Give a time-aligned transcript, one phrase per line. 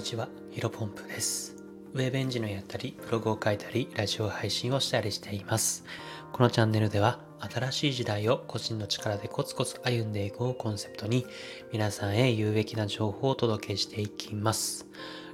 [0.00, 1.54] にちは、ヒロポンプです。
[1.92, 5.84] ウェブエンジニアやったり、ブログを書いたり、ラジオ配信をしたりしています。
[6.32, 11.26] このチャンネルでは、新しい時代を個人の力でコツコツ歩んでいこうコンセプトに、
[11.70, 14.86] 皆さんへ有益な情報をお届けしていきます。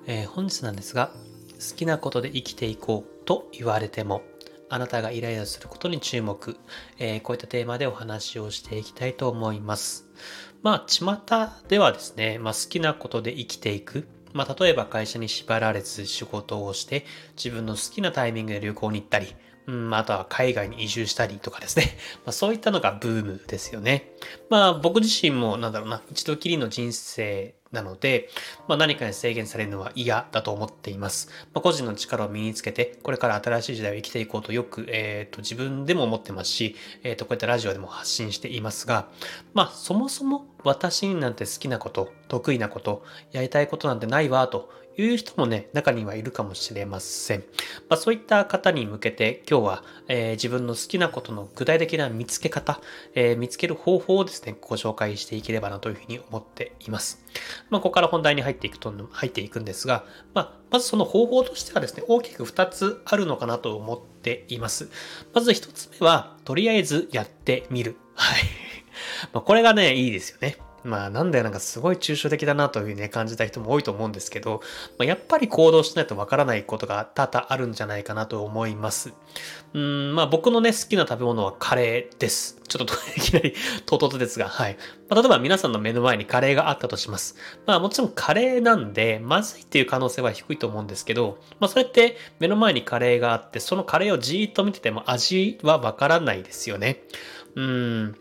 [0.08, 1.12] えー本日なんですが、
[1.60, 4.22] 好きなことで生きていこうと言われても、
[4.68, 6.56] あなたがイライラすることに注目、
[6.98, 10.08] えーこういったテーマでお話をしていきたいと思います。
[10.62, 11.20] まあ、巷
[11.68, 14.08] ではですね、まあ、好きなことで生きていく。
[14.36, 17.04] まあ、例えば会社に縛られず仕事をして、
[17.36, 19.34] 自分の好きなタイミングで旅行に行ったり、
[19.66, 21.98] うん、あとは海外に移住したりとかですね。
[22.24, 24.12] まあ、そういったのがブームですよね。
[24.48, 28.28] まあ、僕自身も、なんだろうな、一度きりの人生なので、
[28.68, 31.28] まあ、何かに制限されるのは嫌だと思っています。
[31.52, 39.08] まあ、個人の力を身につけて、これから新しい時代を生きていこうとよく、えっ、と、自分でも思ってますし、えっ、と、こういったラジオでも発信していますが、
[39.54, 47.40] まあ、そもそも私になんて好きなこと、得意なこと、やりたいことなんてないわ、という人もね、中にはいるかもしれません。
[47.88, 52.80] まあ、そういった方に向けて、今日は、えー自分の好きなことの具体的な見つけ方、
[53.14, 57.24] えー見つける方法をですね、ご紹介していければなというふうに思っています。
[57.70, 64.88] まあ、ここから本題に入っていくと、入っていくんですが、まあ、まずその方法としてはですね、大きく2つあるのかなと思っています。
[65.34, 67.96] まず1つ目は、とりあえずやってみる。
[68.14, 68.42] はい。
[69.32, 70.56] まあ、これがね、いいですよね。
[70.86, 74.60] まあなんだよなんかすごい抽象的だなというふうにね感じた人も多いと思うんですけど、
[74.98, 79.12] まあ、やっぱり行動しないとわからないことが多々あるんじゃないかなと思います。
[79.74, 82.62] うん、まあ僕のね好きな食べ物はカレーです。
[82.68, 83.54] ちょっといきなり
[83.86, 84.76] 唐突ですが、はい。
[85.08, 87.36] まあ、例えば皆さんの目の前にカレーがあったとします。
[87.66, 97.02] まあもちろんカレーなんで、まずいっていう可能性は低いと思うんですけど、まあそれって目の前にカレーがあって、そのカレーをじーっと見てても味はわからないですよね。
[97.56, 98.16] うん。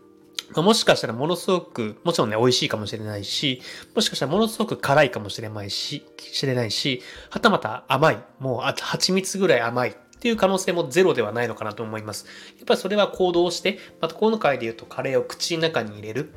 [0.54, 3.62] まあもしかしたらものすごく、もちろんね、美味しいかもしれないし、
[3.94, 12.26] もしかしたらものすごく辛いかもしれないし、知れないし、はたまた甘い、もうあ蜂蜜ぐらい甘いっていう可能性もゼロではないのかなと思います。
[12.56, 16.32] やっぱりそれは行動して、またこの回で言うとカレーを口の中に入れる。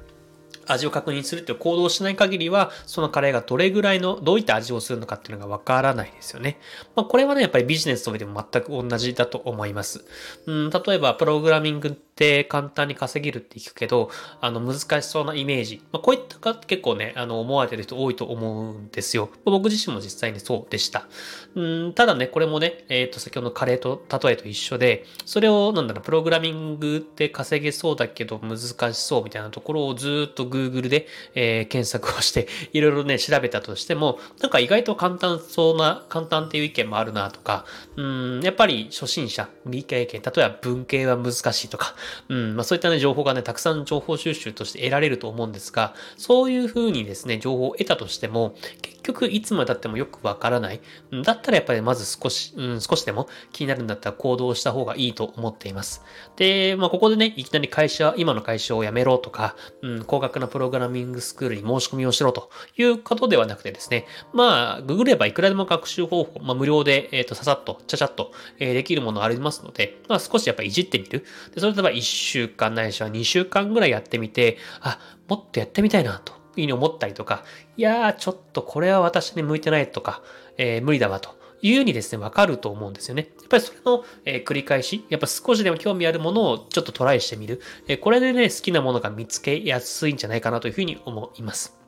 [0.74, 6.60] 味を確認するっていう行動しない限りは、そのカレーがどれぐらいの、どういった味をするのかっていうのがわからないですよね。
[6.96, 10.06] まあ、これはね、やっぱりビジネスと上でも全く同じだと思います。
[10.46, 14.10] うん、例えば、プログラミングって簡単に稼げるって聞くけど、
[14.42, 15.82] あの、難しそうなイメージ。
[15.94, 19.30] まあ、こういったか結構ね、あの、思われてる人多いと思うんですよ。
[19.46, 21.08] 僕自身も実際にそうでした。
[21.56, 28.58] うん、ただね、これもね、えっ、と、先ほどのカレーと例えと一緒で、それを、なんだろう、プログラミングって稼げそうだけど難
[28.94, 37.66] しそうみたいなところをずっと Google で、えー検索をして、いろいろね、調べたとしても、なんか意外と簡単そうな、簡単っていう意見もあるなとか、
[37.96, 41.96] うん、やっぱり初心者、理系系、例えば文系は難しいとか、
[42.30, 50.82] うん、まあそういったね、情報がね、たくさん情報収集として得られると思うんですが、そういうふうにですね、情報を得たとしても、結局いつまで経ってもよくわからない。
[51.24, 56.04] だったらやっぱりまず少し、うん、少しでも気になるんだったら行動した方がいいと思っています。
[56.36, 71.26] で、まあここでね、いきなり会社、今の会社を辞めろとか、うん、高額なプログラミングスクールに申し込みをしろということではなくてですね、まあ、ググればいくらでも学習方法、まあ無料で、えっ、と、ささっと、ちゃちゃっと、えーできるものありますので、まあ少しやっぱいじってみる。
[71.54, 76.40] で、それ例えば1週間ないしは2週間ぐらいやってみて、あ、もっとやってみたいなと。
[76.56, 77.44] いうふうに思ったりとか、
[77.78, 80.22] いやー、ちょっとこれは私に向いてないとか、
[80.58, 83.30] えー無理だわというようにですね、わかると思うんですよね。
[83.40, 87.62] やっぱりそれの、えー繰り返し、やっぱ少しでも興味あるものをちょっとトライしてみる。
[87.88, 91.79] えーこれでね、好きなものが見つけやすいんじゃないかなというふうに思います。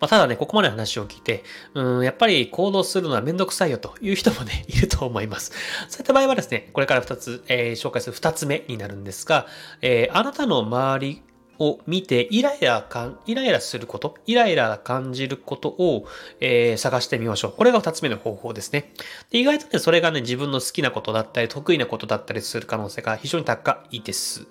[0.00, 1.44] まあ、ただね、ここまで話を聞いて、
[1.74, 5.52] うん、やっぱり行動するのはめんどくさいよという人もね、 いると思います。
[5.88, 9.46] そういった場合はですね、これから2つ、えー紹介する2つ目になるんですが、
[9.82, 11.22] えーあなたの周り
[11.58, 16.06] を見てイライラか、イライラすること、イライラ感じることを、
[16.40, 17.52] えー探してみましょう。
[17.52, 18.92] これが二つ目の方法ですね。
[19.30, 24.46] で意外とね、それがね、自分の好きなことだったり、得意なことだったりする可能性が非常に高いです。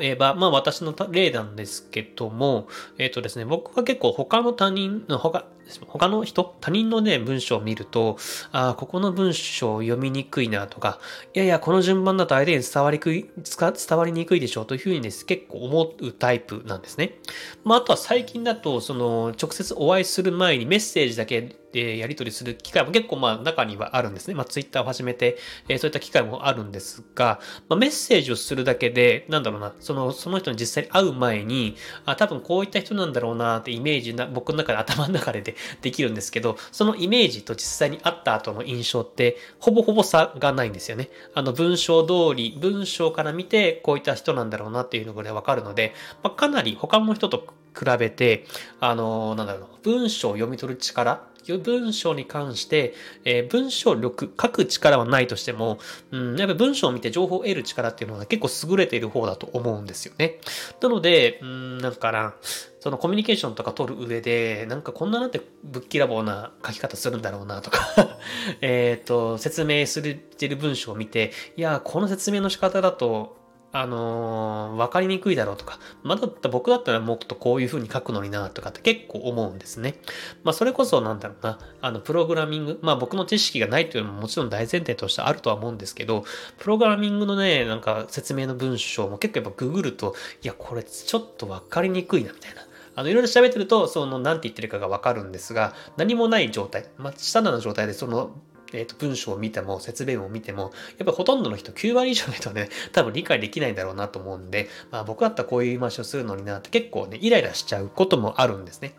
[0.00, 2.68] 例えば、まあ私の例なんですけども、
[2.98, 5.46] えっ、とですね、僕は結構他の他人、他、
[5.86, 8.18] 他の人、他人のね、文章を見ると、
[8.52, 10.98] ああ、ここの文章読みにくいなとか、
[11.34, 17.18] いやいや、この順番だと相手に伝わりくい、伝わりにくいでしょうというふうにです、結構思うタイプなんですね。
[17.64, 24.34] まあ、あとは最近だと、その、直接お会いする前にメッセージだけでやり取りする機会も結構まあ中にはあるんですね。
[24.34, 25.36] まあ、ツイッターを始めて、
[25.68, 31.76] えーそういった機会もあるんですが、まあ、メッセージをするだけで、なんだろうな、その、その人に実際に会う前に、
[32.06, 41.10] あ、多分こういった人なんだろうなってイメージな、僕の中で頭の中でで できるんですけど、そのイメージと実際に会った後の印象って、ほぼほぼ差がないんですよね。
[41.34, 45.92] あの、文章通り、文章から見て、こういった人なんだろうなっていうのがわかるので、
[46.22, 48.46] まあ、かなり他の人と比べて、
[48.80, 52.94] あの、なんだろう、文章を読み取る力、文章に関して、
[53.24, 55.78] えー、文章力、書く力はないとしても、
[56.10, 60.40] うん、やっぱ文章を見て情報を得る力っていうのは結構優れている方だと思うんですよね。
[60.80, 62.34] なので、うん、なんかな、
[62.80, 68.18] そのコミュニケーションとか取る上で、なんかこんななんてぶっきらぼうな書き方するんだろうなとか
[68.60, 73.43] えっと、説明する、てる文章を見て、いや、この説明の仕方だと、
[73.76, 79.96] あのー、わかりにくいだろうとか、まだった僕だったらもっとこういう風に書くのになとかって結構思うんですね。
[80.44, 86.24] まあそれこそなんだろうな、あの、プログラミング、まあ僕の知識がないというのももちろん大前提としてあるとは思うんですけど、
[86.58, 92.62] プログラミングのね、なんか説明の文章も結構やっぱググると、いや、これちょっとわかりにくいなみたいな。
[92.94, 98.30] あの、いろいろ喋ってると、その、なんて言ってるかがわかるんですが、何もない状態、まあ、下な状態で、その、
[98.74, 108.94] えっ、ー、と、文章を見ても、説明を見ても、やっぱほとんどの人、9割以上の人はね、多分理解できないんだろうなと思うんで、まあ僕だったらこういう言い回しをするのになって結構ね、イライラしちゃうこともあるんですね。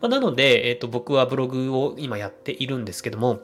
[0.00, 3.40] まあ、なので、えっ、ー、と、僕はブログを今やっているんですけども、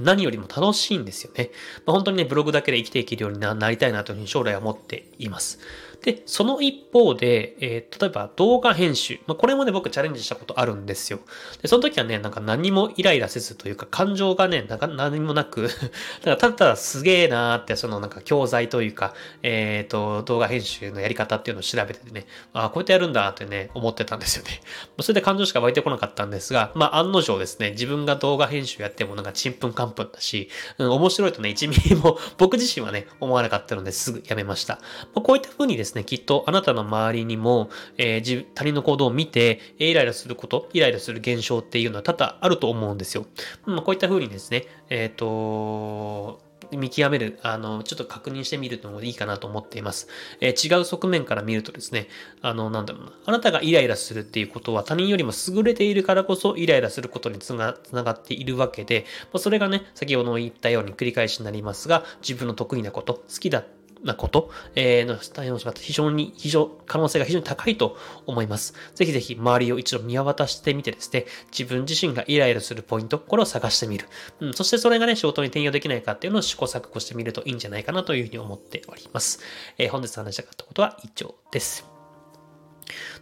[0.00, 1.50] 何よりも楽しいんですよね。
[1.84, 5.58] まあ、本当にね、ブログだけで生きていけるようになりたいなというふうに将来は思っています。
[6.02, 9.20] で、その一方で、えー、例えば動画編集。
[9.26, 11.20] まあ、これもね、僕チャレンジしたことあるんですよ。
[11.60, 15.68] で、その時はね、なんか何もイライラせずというか、感情がね、なんか何もなく
[16.22, 24.60] ただただすげえなーって、そのなんか教材というか、えっ、ー、と、動画編集のやり方っていうのを調べててね、ああ、こうやってやるんだってね、思ってたんですよね。
[25.00, 30.48] それで感情しか湧いてこなかったんですが、まあ、案の定ですね、自分が動画編集やってもなんかちんぷんかんぷんだし、
[30.78, 34.74] うん、面白いとね、1ミリも僕自身はね、思わなかったのですぐやめました。
[35.14, 43.26] まあ、こういった風にですね、きっとあなたの周りにも、えー、他人の行動を見て、イライラすること、イライラする現象っていうのは多々あると思うんですよ。
[43.66, 50.08] まあ、こういった風にですね、えっ、ー、と、見極める、あの、ちょっと確認してみるのもいいかなと思っています。
[50.40, 52.08] えー、違う側面から見るとですね、
[52.42, 67.96] あの、なんだろうな、あなたがイライラするっていうことは他人よりも優れているからこそイライラすることにつながっているわけで、まあ、それがね、先ほど言ったように繰り返しになりますが、自分の得意なこと、好きだったなこと、えー、の対応の仕方、非常に、非常、可能性が非常に高いと
[68.26, 68.74] 思います。
[68.94, 74.06] ぜひぜひ周りを一度見渡してみてですね、自分自身がイライラするポイント、これを探してみる。
[74.40, 79.40] うん、そしてそれがね、仕事に転用できないかっていうのを試行錯誤してみるといいんじゃないかなというふうに思っております。
[79.78, 81.86] えー、本日話したかったことは以上です。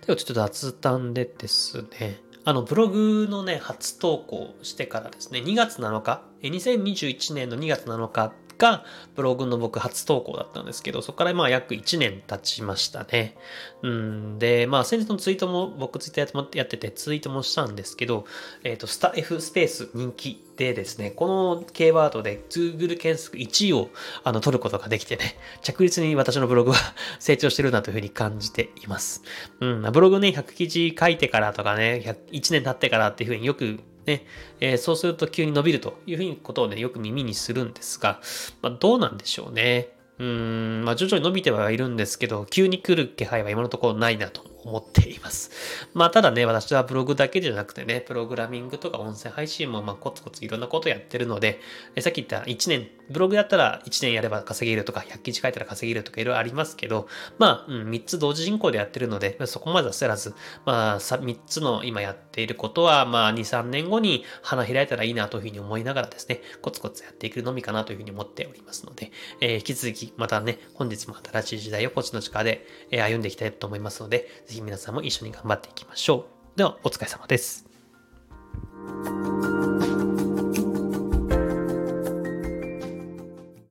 [0.07, 13.37] ではちょっと雑談でですね、あの、ブログのね、初投稿してからですね、2月7日、2021年の2月7日が、ブログの僕初投稿だったんですけど、そこからまあ約1年経ちましたね。
[13.83, 14.39] うん。
[14.39, 18.25] で、まあ先日のツイートも、僕ツイッターやっててツイートもしたんですけど、
[18.65, 23.91] えっ、ー、と、スタ F スペース人気でですね、このキーワードで Google 検索1位を
[24.25, 26.77] あの取ることができてね、着実に私のブログは
[27.21, 29.23] 成長してるなというふうに感じています。
[29.61, 34.25] うん、ブログね、100記事書いてからとかね、1年経ってからっていうふうによくね、
[34.61, 38.21] えー、そうすると急に伸びるというふうにことをね、よく耳にするんですが、
[38.63, 39.89] まあ、どうなんでしょうね。
[40.19, 45.51] うん、まあ徐々に伸びてはいるんですけど、急に来る気配は今のところないなと思っています。
[45.95, 51.61] まあ、ただね、私はブログだけじゃなくてね、プログラミングとか音声配信もまあコツコツいろんなことやってるので、
[51.95, 57.07] えさっき言った1年、ブログやったら1年やれば稼げるとか、100記事書いたら稼げるとかいろいろありますけど、
[57.39, 76.59] まあ、うん、3つ同時進行でやってるので、そこまではせらず、まあ、3つの今やっていることは、まあ、2、3年後に花開いたらいいなというふうに思いながらですね、コツコツやっていくのみかなというふうに思っておりますので、えー、引き続き、またね、本日も新しい時代をこっちの力で、え、歩んでいきたいと思いますので、ぜひ皆さんも一緒に頑張っていきましょう。
[76.59, 77.67] では、お疲れ様です。